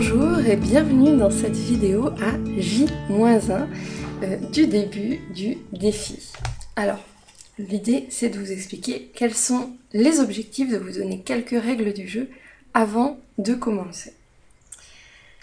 Bonjour 0.00 0.38
et 0.46 0.54
bienvenue 0.54 1.16
dans 1.16 1.28
cette 1.28 1.56
vidéo 1.56 2.10
à 2.22 2.38
J-1 2.56 3.66
euh, 4.22 4.36
du 4.52 4.68
début 4.68 5.18
du 5.34 5.58
défi. 5.72 6.30
Alors, 6.76 7.00
l'idée 7.58 8.06
c'est 8.08 8.28
de 8.28 8.38
vous 8.38 8.52
expliquer 8.52 9.10
quels 9.12 9.34
sont 9.34 9.72
les 9.92 10.20
objectifs, 10.20 10.70
de 10.70 10.76
vous 10.76 10.92
donner 10.92 11.22
quelques 11.22 11.60
règles 11.60 11.92
du 11.92 12.06
jeu 12.06 12.30
avant 12.74 13.18
de 13.38 13.54
commencer. 13.54 14.12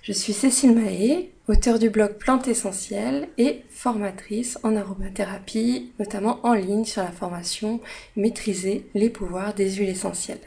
Je 0.04 0.14
suis 0.14 0.32
Cécile 0.32 0.74
Mahé, 0.74 1.34
auteure 1.50 1.78
du 1.78 1.90
blog 1.90 2.14
Plantes 2.14 2.48
Essentielles 2.48 3.28
et 3.38 3.64
formatrice 3.72 4.58
en 4.64 4.78
aromathérapie, 4.78 5.92
notamment 6.00 6.40
en 6.44 6.54
ligne 6.54 6.86
sur 6.86 7.04
la 7.04 7.12
formation 7.12 7.82
Maîtriser 8.16 8.88
les 8.94 9.10
pouvoirs 9.10 9.54
des 9.54 9.70
huiles 9.70 9.90
essentielles. 9.90 10.40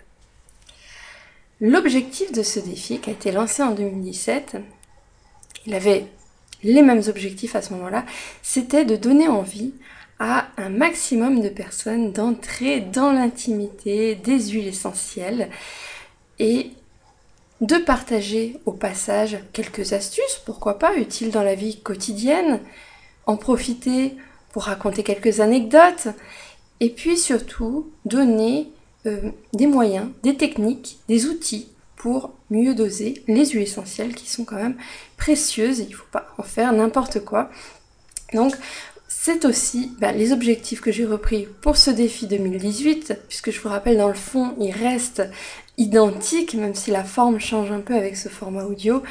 L'objectif 1.60 2.30
de 2.30 2.42
ce 2.42 2.60
défi, 2.60 3.00
qui 3.00 3.10
a 3.10 3.12
été 3.12 3.32
lancé 3.32 3.62
en 3.62 3.72
2017, 3.72 4.58
il 5.66 5.74
avait 5.74 6.06
les 6.62 6.82
mêmes 6.82 7.02
objectifs 7.08 7.56
à 7.56 7.62
ce 7.62 7.72
moment-là, 7.74 8.04
c'était 8.42 8.84
de 8.84 8.96
donner 8.96 9.28
envie 9.28 9.74
à 10.20 10.48
un 10.56 10.68
maximum 10.68 11.40
de 11.40 11.48
personnes 11.48 12.12
d'entrer 12.12 12.80
dans 12.80 13.12
l'intimité 13.12 14.14
des 14.16 14.50
huiles 14.50 14.68
essentielles 14.68 15.50
et 16.38 16.70
de 17.60 17.76
partager 17.76 18.58
au 18.66 18.72
passage 18.72 19.38
quelques 19.52 19.92
astuces, 19.92 20.40
pourquoi 20.44 20.78
pas, 20.78 20.96
utiles 20.96 21.30
dans 21.30 21.42
la 21.42 21.54
vie 21.54 21.80
quotidienne, 21.80 22.60
en 23.26 23.36
profiter 23.36 24.16
pour 24.52 24.64
raconter 24.64 25.02
quelques 25.02 25.40
anecdotes, 25.40 26.08
et 26.80 26.90
puis 26.90 27.18
surtout 27.18 27.90
donner 28.04 28.70
euh, 29.06 29.30
des 29.52 29.66
moyens, 29.66 30.08
des 30.22 30.36
techniques, 30.36 30.98
des 31.08 31.26
outils 31.26 31.68
pour 31.96 32.32
mieux 32.50 32.74
doser 32.74 33.22
les 33.26 33.46
huiles 33.46 33.62
essentielles 33.62 34.14
qui 34.14 34.28
sont 34.30 34.44
quand 34.44 34.56
même 34.56 34.76
précieuses 35.16 35.80
il 35.80 35.90
ne 35.90 35.94
faut 35.94 36.06
pas 36.10 36.28
en 36.38 36.42
faire 36.42 36.72
n'importe 36.72 37.20
quoi. 37.20 37.50
Donc 38.32 38.54
c'est 39.08 39.44
aussi 39.44 39.92
bah, 40.00 40.12
les 40.12 40.32
objectifs 40.32 40.80
que 40.80 40.92
j'ai 40.92 41.04
repris 41.04 41.48
pour 41.60 41.76
ce 41.76 41.90
défi 41.90 42.26
2018, 42.26 43.14
puisque 43.28 43.50
je 43.50 43.60
vous 43.60 43.68
rappelle 43.68 43.98
dans 43.98 44.08
le 44.08 44.14
fond 44.14 44.54
il 44.60 44.70
reste 44.70 45.22
identique, 45.76 46.54
même 46.54 46.74
si 46.74 46.90
la 46.90 47.04
forme 47.04 47.40
change 47.40 47.70
un 47.70 47.80
peu 47.80 47.94
avec 47.94 48.16
ce 48.16 48.28
format 48.28 48.64
audio, 48.64 49.02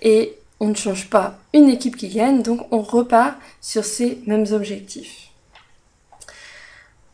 et 0.00 0.34
on 0.60 0.68
ne 0.68 0.74
change 0.74 1.10
pas 1.10 1.38
une 1.52 1.68
équipe 1.68 1.96
qui 1.96 2.08
gagne, 2.08 2.42
donc 2.42 2.66
on 2.72 2.82
repart 2.82 3.36
sur 3.60 3.84
ces 3.84 4.18
mêmes 4.26 4.46
objectifs. 4.52 5.30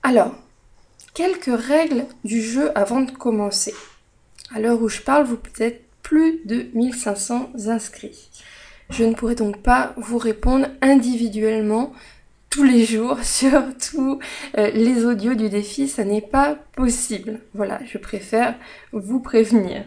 Alors, 0.02 0.34
quelques 1.18 1.60
règles 1.60 2.04
du 2.22 2.40
jeu 2.40 2.70
avant 2.78 3.00
de 3.00 3.10
commencer. 3.10 3.74
À 4.54 4.60
l'heure 4.60 4.80
où 4.80 4.88
je 4.88 5.00
parle, 5.00 5.26
vous 5.26 5.36
peut-être 5.36 5.82
plus 6.04 6.42
de 6.44 6.66
1500 6.74 7.50
inscrits. 7.66 8.30
Je 8.90 9.02
ne 9.02 9.14
pourrai 9.14 9.34
donc 9.34 9.60
pas 9.60 9.94
vous 9.96 10.16
répondre 10.16 10.68
individuellement 10.80 11.92
tous 12.50 12.62
les 12.62 12.84
jours 12.84 13.18
sur 13.24 13.64
tous 13.78 14.20
euh, 14.58 14.70
les 14.70 15.04
audios 15.04 15.34
du 15.34 15.48
défi, 15.48 15.88
ça 15.88 16.04
n'est 16.04 16.20
pas 16.20 16.54
possible. 16.76 17.40
Voilà, 17.52 17.80
je 17.84 17.98
préfère 17.98 18.54
vous 18.92 19.18
prévenir. 19.18 19.82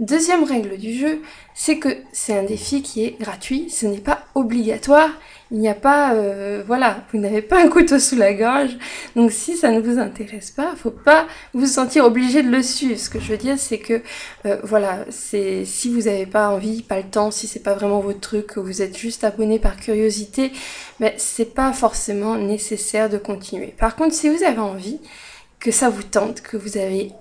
Deuxième 0.00 0.44
règle 0.44 0.78
du 0.78 0.94
jeu, 0.94 1.20
c'est 1.54 1.78
que 1.78 1.88
c'est 2.12 2.36
un 2.36 2.44
défi 2.44 2.82
qui 2.82 3.04
est 3.04 3.20
gratuit, 3.20 3.68
ce 3.70 3.86
n'est 3.86 3.98
pas 3.98 4.24
obligatoire, 4.34 5.10
il 5.50 5.58
n'y 5.58 5.68
a 5.68 5.74
pas, 5.74 6.14
euh, 6.14 6.62
voilà, 6.66 7.04
vous 7.12 7.18
n'avez 7.18 7.42
pas 7.42 7.62
un 7.62 7.68
couteau 7.68 7.98
sous 7.98 8.16
la 8.16 8.32
gorge, 8.32 8.78
donc 9.16 9.30
si 9.30 9.54
ça 9.54 9.70
ne 9.70 9.80
vous 9.80 9.98
intéresse 9.98 10.50
pas, 10.50 10.74
faut 10.76 10.90
pas 10.90 11.26
vous 11.52 11.66
sentir 11.66 12.06
obligé 12.06 12.42
de 12.42 12.48
le 12.48 12.62
suivre. 12.62 12.98
Ce 12.98 13.10
que 13.10 13.20
je 13.20 13.28
veux 13.28 13.36
dire, 13.36 13.58
c'est 13.58 13.78
que, 13.78 14.00
euh, 14.46 14.56
voilà, 14.64 15.04
c'est 15.10 15.66
si 15.66 15.90
vous 15.90 16.02
n'avez 16.02 16.26
pas 16.26 16.48
envie, 16.48 16.82
pas 16.82 16.96
le 16.96 17.10
temps, 17.10 17.30
si 17.30 17.46
c'est 17.46 17.62
pas 17.62 17.74
vraiment 17.74 18.00
votre 18.00 18.20
truc, 18.20 18.46
que 18.46 18.60
vous 18.60 18.80
êtes 18.80 18.96
juste 18.96 19.24
abonné 19.24 19.58
par 19.58 19.76
curiosité, 19.76 20.52
mais 21.00 21.14
c'est 21.18 21.54
pas 21.54 21.72
forcément 21.74 22.36
nécessaire 22.36 23.10
de 23.10 23.18
continuer. 23.18 23.74
Par 23.78 23.94
contre, 23.94 24.14
si 24.14 24.30
vous 24.30 24.42
avez 24.42 24.58
envie, 24.58 25.00
que 25.60 25.70
ça 25.70 25.90
vous 25.90 26.02
tente, 26.02 26.40
que 26.40 26.56
vous 26.56 26.76
avez 26.76 27.12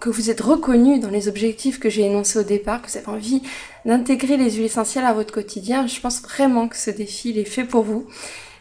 que 0.00 0.10
vous 0.10 0.30
êtes 0.30 0.40
reconnu 0.40 0.98
dans 0.98 1.10
les 1.10 1.28
objectifs 1.28 1.78
que 1.78 1.88
j'ai 1.88 2.02
énoncés 2.02 2.38
au 2.38 2.42
départ, 2.42 2.82
que 2.82 2.90
vous 2.90 2.98
avez 2.98 3.08
envie 3.08 3.42
d'intégrer 3.84 4.36
les 4.36 4.52
huiles 4.52 4.64
essentielles 4.64 5.04
à 5.04 5.12
votre 5.12 5.32
quotidien, 5.32 5.86
je 5.86 6.00
pense 6.00 6.22
vraiment 6.22 6.68
que 6.68 6.76
ce 6.76 6.90
défi 6.90 7.38
est 7.38 7.44
fait 7.44 7.64
pour 7.64 7.82
vous, 7.82 8.06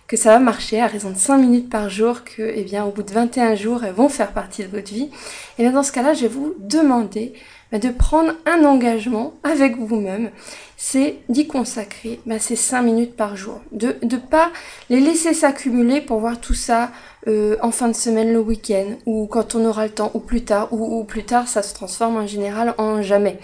que 0.08 0.18
ça 0.18 0.30
va 0.30 0.40
marcher 0.40 0.80
à 0.80 0.88
raison 0.88 1.10
de 1.10 1.18
5 1.18 1.38
minutes 1.38 1.70
par 1.70 1.90
jour, 1.90 2.24
que 2.24 2.54
eh 2.56 2.64
bien, 2.64 2.86
au 2.86 2.92
bout 2.92 3.04
de 3.04 3.12
21 3.12 3.56
jours, 3.56 3.84
elles 3.84 3.94
vont 3.94 4.10
faire 4.10 4.32
partie 4.32 4.64
de 4.64 4.68
votre 4.68 4.94
vie. 4.94 5.10
Et 5.58 5.64
bien 5.64 5.72
dans 5.72 5.84
ce 5.84 5.92
cas-là, 5.92 6.14
je 6.14 6.22
vais 6.22 6.28
vous 6.28 6.54
demander 6.60 7.34
de 7.79 7.89
prendre 7.89 8.34
un 8.45 8.63
engagement 8.66 9.34
avec 9.44 9.78
vous-même, 9.78 10.29
c'est 10.78 11.19
d'y 11.29 11.47
consacrer 11.47 12.19
bah, 12.25 12.39
ces 12.39 12.56
5 12.56 12.81
minutes 12.81 13.16
par 13.16 13.35
jour. 13.35 13.61
De 13.72 13.95
ne 14.03 14.17
pas 14.17 14.51
les 14.89 15.00
laisser 15.00 15.34
s'accumuler 15.34 16.01
pour 16.01 16.19
voir 16.19 16.41
tout 16.41 16.53
ça 16.53 16.91
euh, 17.28 17.56
en 17.61 17.72
fin 17.72 17.88
de 17.88 17.94
semaine, 17.94 18.34
le 18.34 18.39
week-end, 18.39 18.97
ou 19.06 19.28
quand 19.28 19.56
on 19.56 19.66
aura 19.66 19.85
le 19.85 19.94
temps, 19.94 20.11
ou 20.13 20.19
plus 20.19 20.44
tard, 20.44 20.73
ou, 20.73 21.03
plus 21.06 21.23
tard, 21.23 21.47
ça 21.47 21.63
se 21.63 21.73
transforme 21.73 22.17
en 22.17 22.28
général 22.28 22.75
en 22.78 23.01
jamais. 23.01 23.39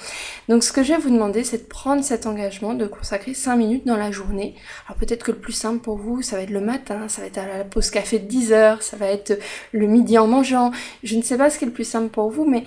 Donc 0.50 0.63
ce 0.63 0.73
que 0.73 0.84
je 0.84 0.94
vais 0.94 1.00
vous 1.00 1.09
demander, 1.09 1.46
c'est 1.46 1.59
de 1.59 1.67
prendre 1.67 2.03
cet 2.03 2.25
engagement, 2.25 2.73
de 2.73 2.88
consacrer 2.88 3.34
5 3.34 3.56
minutes 3.56 3.88
dans 3.88 3.96
la 3.96 4.11
journée. 4.11 4.56
Alors 4.88 4.97
peut-être 4.97 5.23
que 5.23 5.31
le 5.31 5.38
plus 5.38 5.53
simple 5.53 5.79
pour 5.79 5.97
vous, 5.97 6.22
ça 6.22 6.35
va 6.35 6.41
être 6.41 6.50
le 6.50 6.59
matin, 6.59 7.07
ça 7.07 7.22
va 7.22 7.28
être 7.28 7.38
à 7.38 7.47
la 7.47 7.63
pause 7.63 7.90
café 7.90 8.19
de 8.19 8.28
10 8.28 8.51
heures, 8.51 8.84
ça 8.84 8.97
va 8.97 9.06
être 9.06 9.40
le 9.72 9.88
midi 9.88 10.17
en 10.17 10.28
mangeant. 10.28 10.72
Je 11.03 11.16
ne 11.16 11.22
sais 11.22 11.38
pas 11.38 11.50
ce 11.50 11.57
qui 11.57 11.63
est 11.63 11.67
le 11.67 11.73
plus 11.73 11.88
simple 11.88 12.09
pour 12.09 12.29
vous, 12.29 12.44
mais 12.44 12.66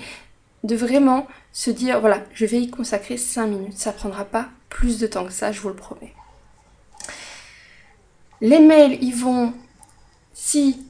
de 0.65 0.77
vraiment 0.77 1.27
se 1.53 1.71
dire, 1.71 2.01
voilà, 2.01 2.21
je 2.33 2.47
vais 2.47 2.61
y 2.61 2.71
consacrer 2.71 3.17
5 3.17 3.47
minutes. 3.47 3.79
Ça 3.79 3.93
prendra 3.93 4.25
pas 4.25 4.49
plus 4.69 4.99
de 4.99 5.07
temps 5.07 5.27
que 5.27 5.33
ça, 5.33 5.53
je 5.53 5.61
vous 5.61 5.69
le 5.69 5.75
promets. 5.75 6.15
Les 8.41 8.59
mails, 8.59 8.99
ils 9.01 9.15
vont, 9.15 9.53
si 10.33 10.85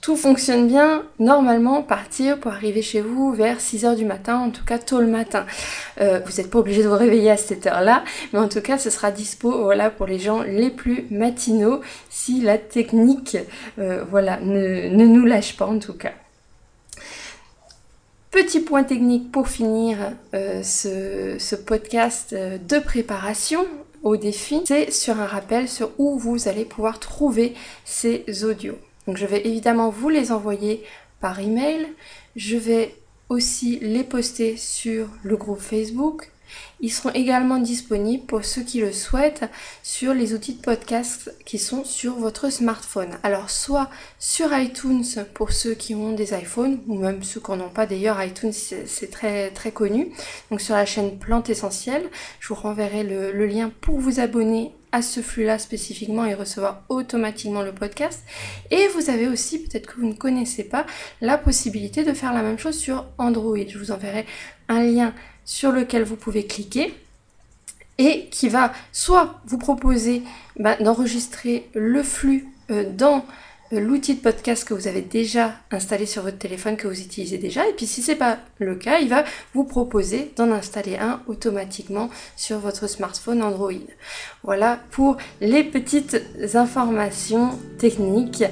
tout 0.00 0.16
fonctionne 0.16 0.68
bien, 0.68 1.02
normalement 1.18 1.82
partir 1.82 2.38
pour 2.38 2.52
arriver 2.52 2.82
chez 2.82 3.00
vous 3.00 3.32
vers 3.32 3.58
6h 3.58 3.96
du 3.96 4.04
matin, 4.04 4.38
en 4.38 4.50
tout 4.50 4.64
cas 4.64 4.78
tôt 4.78 5.00
le 5.00 5.06
matin. 5.06 5.44
Euh, 6.00 6.20
vous 6.24 6.40
n'êtes 6.40 6.50
pas 6.50 6.60
obligé 6.60 6.82
de 6.82 6.88
vous 6.88 6.96
réveiller 6.96 7.30
à 7.30 7.36
cette 7.36 7.66
heure-là, 7.66 8.04
mais 8.32 8.38
en 8.38 8.48
tout 8.48 8.60
cas 8.60 8.78
ce 8.78 8.90
sera 8.90 9.10
dispo 9.10 9.64
voilà, 9.64 9.90
pour 9.90 10.06
les 10.06 10.18
gens 10.18 10.42
les 10.42 10.70
plus 10.70 11.06
matinaux 11.10 11.80
si 12.08 12.40
la 12.40 12.56
technique 12.56 13.36
euh, 13.78 14.04
voilà, 14.08 14.38
ne, 14.40 14.88
ne 14.88 15.04
nous 15.04 15.26
lâche 15.26 15.56
pas 15.56 15.66
en 15.66 15.78
tout 15.78 15.94
cas. 15.94 16.12
Petit 18.30 18.60
point 18.60 18.84
technique 18.84 19.32
pour 19.32 19.48
finir 19.48 20.12
euh, 20.34 20.62
ce, 20.62 21.54
podcast 21.54 22.34
euh, 22.34 22.58
de 22.58 22.78
préparation 22.78 23.66
au 24.02 24.16
défi, 24.16 24.60
c'est 24.66 24.90
sur 24.90 25.18
un 25.18 25.26
rappel 25.26 25.66
sur 25.66 25.90
où 25.98 26.18
vous 26.18 26.46
allez 26.46 26.66
pouvoir 26.66 27.00
trouver 27.00 27.54
ces 27.86 28.44
audios. 28.44 28.76
Donc 29.06 29.16
je 29.16 29.24
vais 29.24 29.46
évidemment 29.46 29.88
vous 29.88 30.10
les 30.10 30.30
envoyer 30.30 30.84
par 31.20 31.40
email. 31.40 31.86
Je 32.36 32.58
vais 32.58 32.94
aussi 33.30 33.78
les 33.80 34.04
poster 34.04 34.56
sur 34.58 35.08
le 35.22 35.36
groupe 35.36 35.60
Facebook, 35.60 36.30
ils 36.80 36.92
seront 36.92 37.10
également 37.10 37.58
disponibles 37.58 38.24
pour 38.26 38.44
ceux 38.44 38.62
qui 38.62 38.80
le 38.80 38.92
souhaitent 38.92 39.44
sur 39.82 40.14
les 40.14 40.34
outils 40.34 40.54
de 40.54 40.62
podcast 40.62 41.34
qui 41.44 41.58
sont 41.58 41.84
sur 41.84 42.14
votre 42.14 42.50
smartphone. 42.50 43.18
Alors 43.22 43.50
soit 43.50 43.90
sur 44.18 44.56
iTunes 44.56 45.04
pour 45.34 45.52
ceux 45.52 45.74
qui 45.74 45.94
ont 45.94 46.12
des 46.12 46.34
iPhones 46.34 46.80
ou 46.86 46.96
même 46.98 47.22
ceux 47.22 47.40
qui 47.40 47.50
n'en 47.50 47.66
ont 47.66 47.70
pas 47.70 47.86
d'ailleurs 47.86 48.22
iTunes 48.22 48.52
c'est 48.52 49.10
très 49.10 49.50
très 49.50 49.72
connu. 49.72 50.12
Donc 50.50 50.60
sur 50.60 50.74
la 50.74 50.86
chaîne 50.86 51.18
Plante 51.18 51.50
Essentielle, 51.50 52.08
je 52.40 52.48
vous 52.48 52.54
renverrai 52.54 53.02
le, 53.02 53.32
le 53.32 53.46
lien 53.46 53.70
pour 53.80 53.98
vous 53.98 54.20
abonner 54.20 54.72
à 54.92 55.02
ce 55.02 55.20
flux-là 55.20 55.58
spécifiquement 55.58 56.24
et 56.24 56.34
recevoir 56.34 56.82
automatiquement 56.88 57.62
le 57.62 57.72
podcast. 57.72 58.22
Et 58.70 58.88
vous 58.94 59.10
avez 59.10 59.28
aussi, 59.28 59.62
peut-être 59.62 59.86
que 59.86 60.00
vous 60.00 60.06
ne 60.06 60.14
connaissez 60.14 60.64
pas, 60.64 60.86
la 61.20 61.36
possibilité 61.38 62.04
de 62.04 62.12
faire 62.12 62.32
la 62.32 62.42
même 62.42 62.58
chose 62.58 62.78
sur 62.78 63.06
Android. 63.18 63.58
Je 63.66 63.78
vous 63.78 63.90
enverrai 63.90 64.26
un 64.68 64.82
lien 64.82 65.14
sur 65.48 65.72
lequel 65.72 66.04
vous 66.04 66.16
pouvez 66.16 66.44
cliquer 66.46 66.94
et 67.96 68.26
qui 68.30 68.50
va 68.50 68.70
soit 68.92 69.40
vous 69.46 69.56
proposer 69.56 70.22
bah, 70.58 70.76
d'enregistrer 70.76 71.70
le 71.74 72.02
flux 72.02 72.46
euh, 72.70 72.84
dans 72.92 73.24
euh, 73.72 73.80
l'outil 73.80 74.16
de 74.16 74.20
podcast 74.20 74.68
que 74.68 74.74
vous 74.74 74.88
avez 74.88 75.00
déjà 75.00 75.54
installé 75.70 76.04
sur 76.04 76.22
votre 76.22 76.36
téléphone 76.36 76.76
que 76.76 76.86
vous 76.86 77.00
utilisez 77.00 77.38
déjà. 77.38 77.66
Et 77.66 77.72
puis 77.72 77.86
si 77.86 78.02
c'est 78.02 78.14
pas 78.14 78.36
le 78.58 78.74
cas 78.74 78.98
il 78.98 79.08
va 79.08 79.24
vous 79.54 79.64
proposer 79.64 80.32
d'en 80.36 80.52
installer 80.52 80.98
un 80.98 81.22
automatiquement 81.28 82.10
sur 82.36 82.58
votre 82.58 82.86
smartphone 82.86 83.42
Android. 83.42 83.72
Voilà 84.42 84.78
pour 84.90 85.16
les 85.40 85.64
petites 85.64 86.22
informations 86.52 87.58
techniques. 87.78 88.44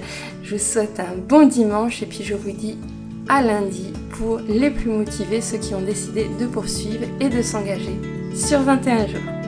Je 0.43 0.57
vous 0.57 0.63
souhaite 0.63 0.99
un 0.99 1.15
bon 1.15 1.47
dimanche 1.47 2.03
et 2.03 2.07
puis 2.07 2.25
je 2.25 2.35
vous 2.35 2.53
dis 2.53 2.79
à 3.29 3.43
lundi 3.43 3.93
pour 4.11 4.41
les 4.49 4.71
plus 4.71 4.91
motivés, 4.91 5.41
ceux 5.41 5.59
qui 5.59 5.75
ont 5.75 5.83
décidé 5.83 6.27
de 6.39 6.47
poursuivre 6.47 7.07
et 7.21 7.29
de 7.29 7.43
s'engager 7.43 7.99
sur 8.35 8.61
21 8.61 9.07
jours. 9.07 9.46